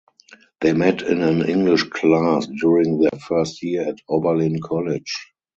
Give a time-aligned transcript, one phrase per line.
[0.61, 5.31] They met in an English class during their first year at Oberlin College.